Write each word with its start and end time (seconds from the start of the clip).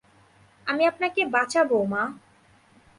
আমি 0.67 0.83
আপনাকে 0.85 1.21
বাঁচাবো, 1.25 1.77
মা। 1.85 2.03